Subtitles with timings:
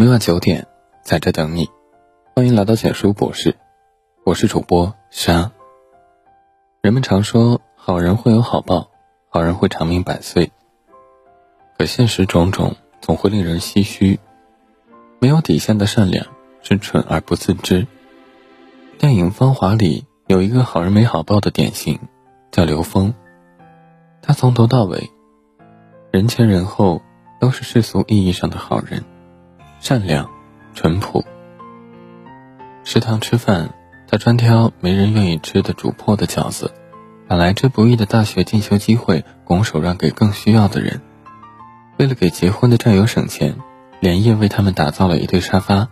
[0.00, 0.64] 每晚九点，
[1.02, 1.68] 在这等你。
[2.36, 3.56] 欢迎来到简书博士，
[4.24, 5.50] 我是主播沙。
[6.80, 8.92] 人们常说好人会有好报，
[9.28, 10.52] 好人会长命百岁。
[11.76, 14.20] 可现实种种，总会令人唏嘘。
[15.18, 16.28] 没有底线的善良
[16.62, 17.84] 是蠢而不自知。
[18.98, 21.98] 电影《芳华》里有一个好人没好报的典型，
[22.52, 23.12] 叫刘峰。
[24.22, 25.10] 他从头到尾，
[26.12, 27.02] 人前人后。
[27.40, 29.04] 都是世俗意义上的好人，
[29.80, 30.28] 善良、
[30.74, 31.24] 淳朴。
[32.84, 33.74] 食堂吃饭，
[34.08, 36.72] 他专挑没人愿意吃的煮破的饺子，
[37.28, 41.00] 把来之不易的大学进修机会拱手让给更需要的人。
[41.96, 43.56] 为了给结婚的战友省钱，
[44.00, 45.88] 连夜为他们打造了一对沙发。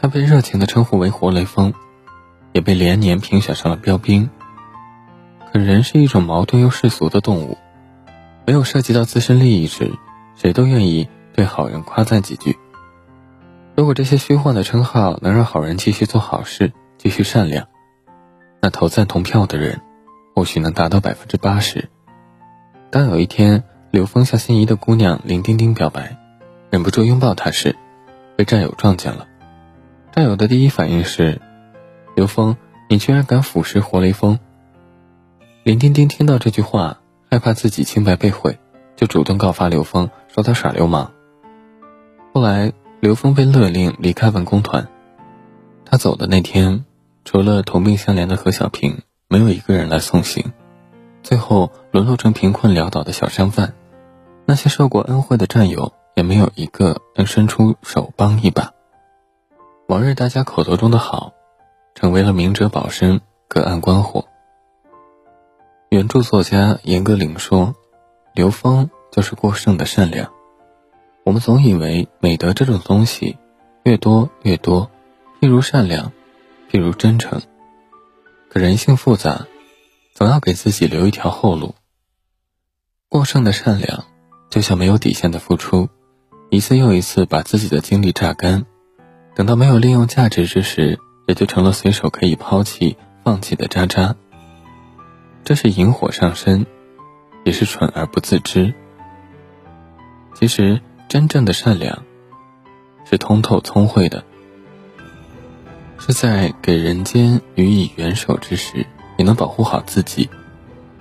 [0.00, 1.72] 他被热情的称呼为“活雷锋”，
[2.52, 4.28] 也被连年评选上了标兵。
[5.52, 7.56] 可人是一种矛盾又世俗的动物。
[8.46, 9.90] 没有涉及到自身利益时，
[10.36, 12.58] 谁都愿意对好人夸赞几句。
[13.76, 17.68] 如果这些虚幻的称号能让好人继续做好事、继续善良，
[18.60, 19.82] 那投赞同票的人
[20.34, 21.88] 或许能达到百分之八十。
[22.90, 26.16] 当有一天刘峰向心仪的姑娘林丁丁表白，
[26.70, 27.76] 忍不住拥抱她时，
[28.34, 29.28] 被战友撞见了。
[30.12, 31.40] 战友的第一反应是
[32.16, 32.56] ：“刘峰，
[32.88, 34.38] 你居然敢腐蚀活雷锋！”
[35.62, 36.98] 林丁丁听到这句话。
[37.28, 38.56] 害怕自己清白被毁，
[38.94, 41.10] 就主动告发刘峰，说他耍流氓。
[42.36, 44.88] 后来，刘峰被勒令离开文工团。
[45.86, 46.84] 他走的那天，
[47.24, 50.52] 除了同病相怜的何小平，没有一个人来送行。
[51.22, 53.72] 最后，沦落成贫困潦倒的小商贩。
[54.44, 58.72] 那些受过恩惠的战友，也没有一个能伸出手帮一把。
[59.88, 61.32] 往日大家口头中的好，
[61.94, 64.26] 成为了明哲保身，隔岸观火。
[65.88, 67.74] 原著作家严歌苓说
[68.36, 70.30] ：“刘峰就是过剩的善良。
[71.26, 73.36] 我们总以为美德这种东西，
[73.82, 74.92] 越多越多，
[75.40, 76.12] 譬如善良，
[76.70, 77.42] 譬如真诚。
[78.48, 79.48] 可人性复杂，
[80.14, 81.74] 总要给自己留一条后路。
[83.08, 84.04] 过剩的善良，
[84.50, 85.88] 就像没有底线的付出，
[86.48, 88.64] 一次又一次把自己的精力榨干，
[89.34, 94.14] 等到没有利用价值之时，也就成了随手可以抛弃、放弃的渣渣。”
[95.42, 96.66] 这是引火上身，
[97.44, 98.72] 也是蠢而不自知。
[100.36, 102.02] 其实，真正的善良
[103.04, 104.24] 是通透聪慧的，
[105.98, 108.86] 是在给人间予以援手之时，
[109.16, 110.28] 也能保护好自己，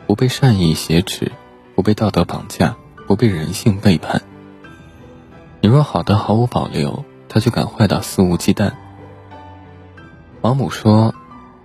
[0.06, 1.32] 不被善意挟持，
[1.76, 2.76] 不被道德绑架，
[3.08, 4.22] 不被人性背叛。
[5.62, 8.72] 你若好的毫无保留，他就敢坏到肆无忌惮。
[10.42, 11.16] 王母说：“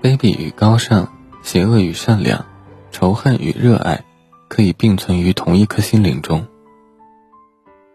[0.02, 1.12] 卑鄙与高尚，
[1.42, 2.46] 邪恶与善良。”
[2.90, 4.04] 仇恨与热爱
[4.48, 6.48] 可以并存于同一颗心灵中。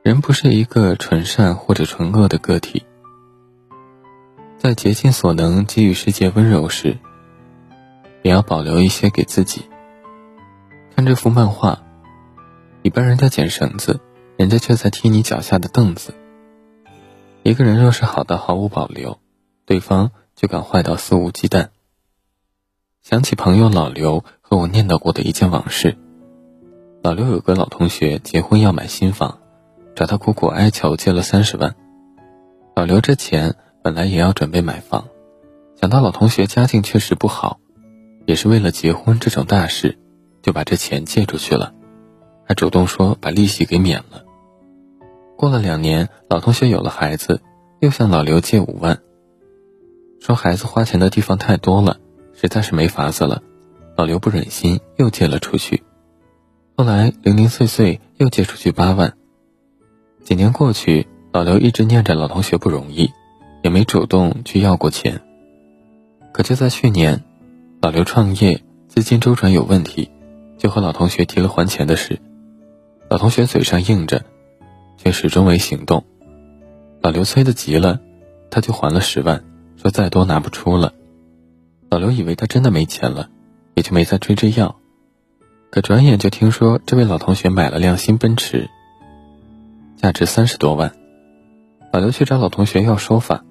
[0.05, 2.85] 人不是一个纯善或者纯恶的个体，
[4.59, 6.99] 在竭尽所能给予世界温柔时，
[8.21, 9.65] 也要保留一些给自己。
[10.95, 11.81] 看这幅漫画，
[12.83, 13.99] 你帮人家捡绳子，
[14.37, 16.13] 人家却在踢你脚下的凳子。
[17.41, 19.17] 一个人若是好到毫无保留，
[19.65, 21.69] 对方就敢坏到肆无忌惮。
[23.01, 24.23] 想起朋友老刘。
[24.47, 25.97] 和我念叨过的一件往事。
[27.01, 29.39] 老刘有个老同学结婚要买新房，
[29.95, 31.73] 找他苦苦哀求借了三十万。
[32.75, 35.07] 老刘这钱本来也要准备买房，
[35.79, 37.59] 想到老同学家境确实不好，
[38.25, 39.97] 也是为了结婚这种大事，
[40.41, 41.73] 就把这钱借出去了，
[42.45, 44.25] 还主动说把利息给免了。
[45.37, 47.41] 过了两年，老同学有了孩子，
[47.79, 48.99] 又向老刘借五万，
[50.19, 51.97] 说孩子花钱的地方太多了，
[52.33, 53.41] 实在是没法子了。
[53.95, 55.83] 老刘不忍心，又借了出去。
[56.75, 59.13] 后来零零碎碎又借出去八万。
[60.25, 63.11] 几年过去，老刘一直念着老同学不容易，
[63.61, 65.21] 也没主动去要过钱。
[66.33, 67.23] 可就在去年，
[67.79, 70.09] 老刘创业资金周转有问题，
[70.57, 72.19] 就和老同学提了还钱的事。
[73.07, 74.25] 老同学嘴上应着，
[74.97, 76.03] 却始终没行动。
[77.01, 77.99] 老刘催得急了，
[78.49, 79.45] 他就还了十万，
[79.77, 80.91] 说再多拿不出了。
[81.91, 83.29] 老刘以为他真的没钱了。
[83.75, 84.77] 也就没再追着要，
[85.69, 88.69] 可转眼就听说这位老同学买了辆新奔驰，
[89.97, 90.91] 价值三十多万。
[91.91, 93.43] 老刘去找老同学要说法，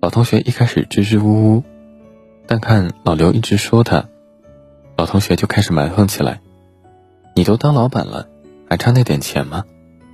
[0.00, 1.62] 老同学一开始支支吾吾，
[2.46, 4.08] 但看老刘一直说他，
[4.96, 6.40] 老同学就开始蛮横起来
[7.34, 8.28] ：“你都当老板了，
[8.68, 9.64] 还差那点钱吗？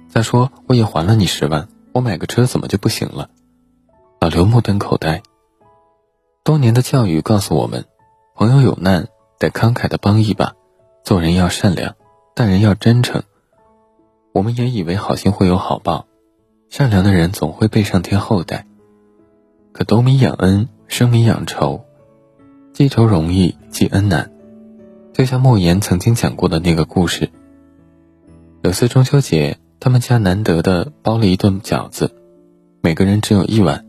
[0.08, 3.30] 再说我也还了你十万，我买个车怎么就不行了？”
[4.20, 5.22] 老刘目瞪口呆。
[6.44, 7.84] 多年的教育告诉我们，
[8.34, 9.08] 朋友有难。
[9.36, 10.54] 得慷慨的帮一把，
[11.02, 11.96] 做人要善良，
[12.34, 13.24] 待人要真诚。
[14.34, 16.08] 我们也以为好心会有好报，
[16.68, 18.66] 善良的人总会被上天厚待。
[19.70, 21.84] 可斗米养恩，升米养仇，
[22.72, 24.32] 记仇容易，记恩难。
[25.12, 27.30] 就像莫言曾经讲过的那个故事。
[28.64, 32.10] 有次中秋节，他们家难得的包了一顿饺子，
[32.82, 33.86] 每个人只有一碗。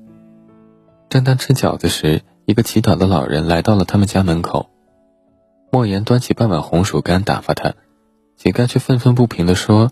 [1.09, 4.69] 正当吃饺子时，一个乞讨的老人来到了他们家门口。
[5.71, 7.74] 莫言端起半碗红薯干打发他，
[8.38, 9.92] 乞丐却愤愤不平地说：“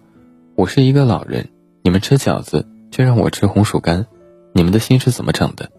[0.55, 1.49] 我是一个老人，
[1.81, 4.05] 你们吃饺子却让我吃红薯干，
[4.53, 5.71] 你们的心是怎么长的？”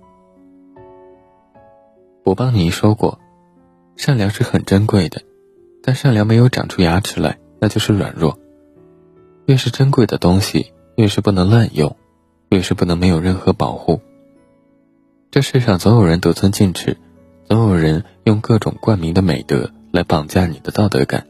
[2.25, 3.21] 我帮你说过，
[3.95, 5.23] 善良是很珍贵的，
[5.81, 8.37] 但善良没有长出牙齿来，那就是软弱。
[9.47, 11.95] 越是珍贵的东西，越是不能滥用，
[12.49, 14.01] 越是不能没有任何保护。
[15.31, 16.97] 这世上总有人得寸进尺，
[17.45, 21.27] 总有人用各种冠名的美德来绑架你的道德感。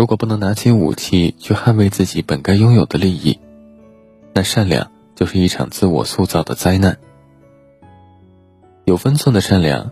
[0.00, 3.38] 如果不能拿起武器去捍卫自己本该拥有的利益，
[4.32, 6.96] 那善良就是一场自我塑造的灾难。
[8.86, 9.90] 有分寸的善良，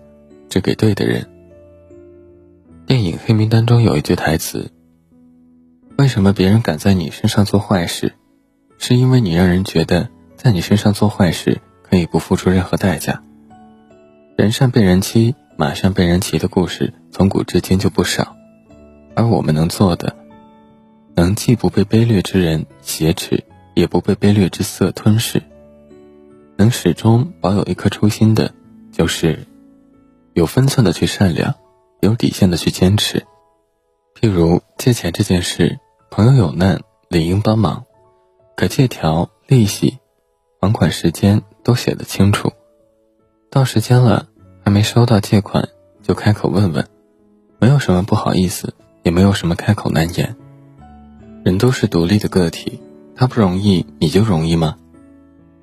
[0.49, 1.29] 只给对的人。
[2.87, 4.73] 电影《黑名单》中有一句台词。
[5.99, 8.15] 为什么别人敢在你身上做坏事？
[8.79, 13.23] 是因为你让人觉得在你身上做坏事可以不付出任何代价。
[14.39, 18.38] 人善被人欺，马善被人骑的故事从古至今就不少。
[19.19, 20.15] 而我们能做的，
[21.17, 23.43] 能既不被卑劣之人挟持，
[23.75, 25.43] 也不被卑劣之色吞噬，
[26.57, 28.55] 能始终保有一颗初心的，
[28.93, 29.45] 就是
[30.35, 31.57] 有分寸的去善良，
[32.01, 33.27] 有底线的去坚持。
[34.15, 35.81] 譬如借钱这件事。
[36.11, 36.81] 朋友有难，
[37.11, 37.85] 理应帮忙，
[38.57, 39.99] 可借条、利息、
[40.59, 42.51] 还款时间都写得清楚。
[43.51, 44.27] 到时间了
[44.65, 45.69] 还没收到借款，
[46.03, 46.89] 就开口问问，
[47.61, 50.37] 没有什么不好意思，也没有什么开口难言。
[51.45, 52.81] 人都是独立的个体，
[53.15, 54.77] 他不容易，你就容易吗？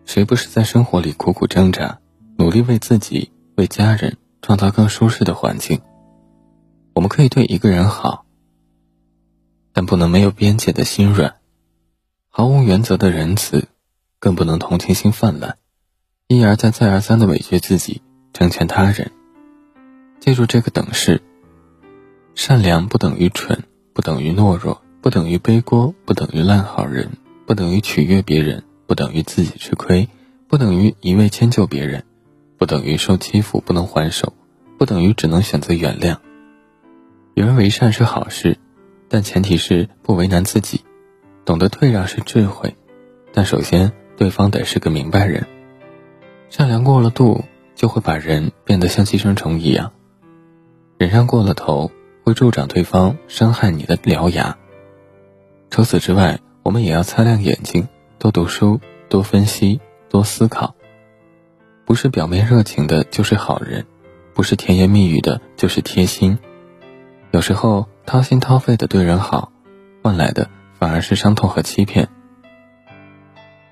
[0.05, 1.99] 谁不是在生活里苦苦挣扎，
[2.37, 5.81] 努力为自己、为家人创造更舒适的环境？
[6.93, 8.25] 我们可以对一个人好。
[9.73, 11.35] 但不能没有边界的心软，
[12.29, 13.67] 毫无原则的仁慈，
[14.19, 15.57] 更不能同情心泛滥，
[16.27, 19.11] 一而再再而三的委屈自己，成全他人。
[20.21, 21.21] 借助这个等式：
[22.35, 27.09] 善良不等于蠢，不等于懦弱，不等于背锅，不等于烂好人，
[27.47, 30.07] 不等于取悦别人，不等于自己吃亏，
[30.47, 32.03] 不等于一味迁就别人，
[32.57, 34.33] 不等于受欺负不能还手，
[34.77, 36.17] 不等于只能选择原谅。
[37.33, 38.57] 与人为善是好事。
[39.07, 40.81] 但前提是不为难自己，
[41.45, 42.75] 懂得退让是智慧，
[43.31, 45.45] 但首先对方得是个明白人。
[46.49, 47.45] 善良过了度，
[47.75, 49.91] 就会把人变得像寄生虫一样；
[50.97, 51.91] 忍让过了头，
[52.25, 54.57] 会助长对方伤害你的獠牙。
[55.69, 57.87] 除此之外，我们也要擦亮眼睛，
[58.19, 59.79] 多读书，多分析，
[60.09, 60.75] 多思考。
[61.85, 63.85] 不是表面热情的就是好人，
[64.33, 66.37] 不是甜言蜜语的就是贴心。
[67.31, 67.87] 有时候。
[68.07, 69.51] 掏心掏肺的对人好，
[70.03, 72.07] 换来的反而是伤痛和欺骗。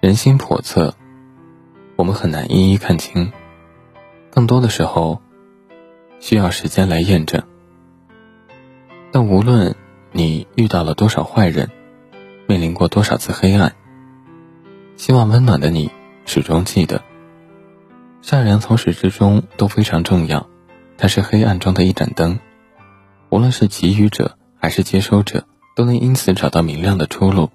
[0.01, 0.95] 人心叵测，
[1.95, 3.31] 我们很难一一看清。
[4.31, 5.21] 更多的时候，
[6.19, 7.43] 需要时间来验证。
[9.13, 9.75] 但无论
[10.11, 11.69] 你遇到了多少坏人，
[12.47, 13.75] 面临过多少次黑暗，
[14.97, 15.91] 希望温暖的你
[16.25, 17.03] 始终记得，
[18.23, 20.49] 善良从始至终都非常重要，
[20.97, 22.39] 它是黑暗中的一盏灯。
[23.29, 25.45] 无论是给予者还是接收者，
[25.75, 27.51] 都能因此找到明亮的出路。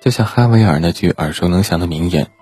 [0.00, 2.32] 就像哈维尔那句耳熟能详的名言：“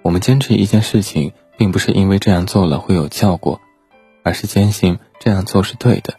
[0.00, 3.60] 我们坚持一件事情，并不是因为这样做了会有效果，
[4.22, 6.17] 而是坚信这样做是对的。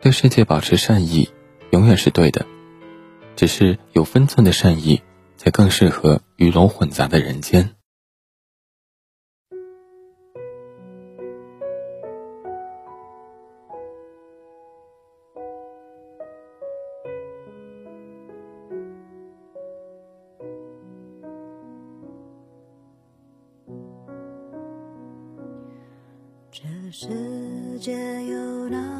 [0.00, 1.28] 对世界保持善意，
[1.72, 2.46] 永远是对的。
[3.36, 5.02] 只是有分寸的善意，
[5.36, 7.74] 才更适合鱼龙混杂的人间。”
[26.50, 27.92] 这世界
[28.24, 28.99] 有那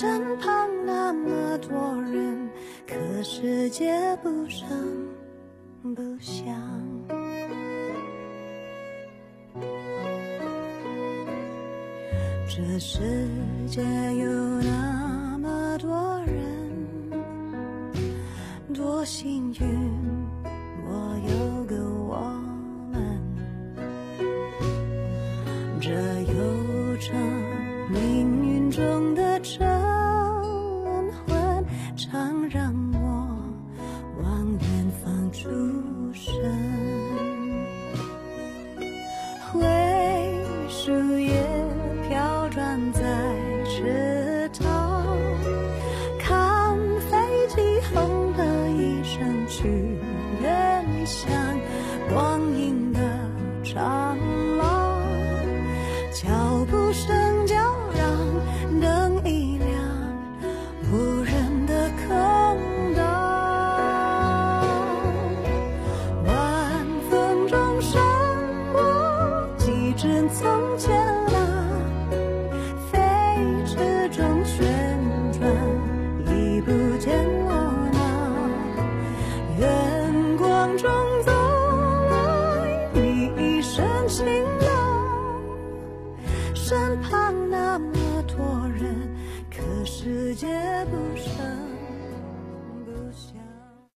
[0.00, 2.48] 身旁那么多人，
[2.86, 4.68] 可世界不声
[5.82, 6.54] 不响。
[12.48, 13.00] 这世
[13.66, 17.12] 界有那么多人，
[18.72, 19.66] 多幸运，
[20.86, 20.92] 我
[21.26, 21.74] 有个
[22.06, 22.20] 我
[22.92, 23.20] 们。
[25.80, 27.18] 这悠长